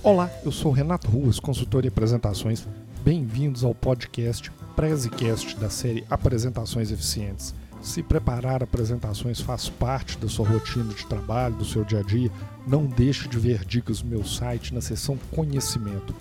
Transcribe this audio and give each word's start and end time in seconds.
Olá, 0.00 0.30
eu 0.44 0.52
sou 0.52 0.70
Renato 0.70 1.10
Ruas, 1.10 1.40
consultor 1.40 1.84
em 1.84 1.88
apresentações. 1.88 2.64
Bem-vindos 3.04 3.64
ao 3.64 3.74
podcast 3.74 4.48
Prezecast 4.76 5.56
da 5.56 5.68
série 5.68 6.04
Apresentações 6.08 6.92
Eficientes. 6.92 7.52
Se 7.82 8.00
preparar 8.00 8.62
apresentações 8.62 9.40
faz 9.40 9.68
parte 9.68 10.16
da 10.16 10.28
sua 10.28 10.48
rotina 10.48 10.94
de 10.94 11.04
trabalho, 11.04 11.56
do 11.56 11.64
seu 11.64 11.84
dia 11.84 11.98
a 11.98 12.02
dia, 12.02 12.30
não 12.64 12.86
deixe 12.86 13.28
de 13.28 13.40
ver 13.40 13.64
dicas 13.64 14.00
no 14.00 14.08
meu 14.08 14.24
site 14.24 14.72
na 14.72 14.80
seção 14.80 15.18
Conhecimento 15.32 16.14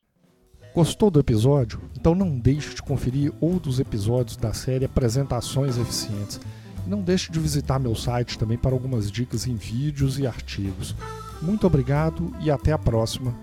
Gostou 0.74 1.12
do 1.12 1.20
episódio? 1.20 1.80
Então 1.96 2.16
não 2.16 2.38
deixe 2.38 2.74
de 2.74 2.82
conferir 2.82 3.32
outros 3.40 3.80
episódios 3.80 4.36
da 4.38 4.54
série 4.54 4.86
Apresentações 4.86 5.78
Eficientes. 5.78 6.42
Não 6.86 7.02
deixe 7.02 7.32
de 7.32 7.40
visitar 7.40 7.80
meu 7.80 7.96
site 7.96 8.38
também 8.38 8.58
para 8.58 8.72
algumas 8.72 9.12
dicas 9.12 9.48
em 9.48 9.56
vídeos 9.56 10.20
e 10.20 10.28
artigos. 10.28 10.96
Muito 11.42 11.66
obrigado 11.66 12.32
e 12.40 12.52
até 12.52 12.72
a 12.72 12.78
próxima. 12.78 13.34